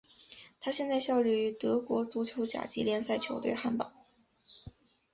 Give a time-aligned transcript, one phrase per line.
[0.59, 3.93] 他现在效力于德国足球甲级联赛球队汉堡。